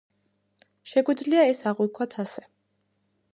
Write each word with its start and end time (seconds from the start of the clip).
შეგვიძლია 0.91 1.43
ეს 1.51 1.61
აღვიქვათ 1.73 2.17
ასე. 2.25 2.47